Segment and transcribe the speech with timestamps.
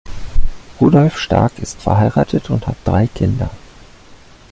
[0.79, 3.51] Rudolf Stark ist verheiratet und hat drei Kinder.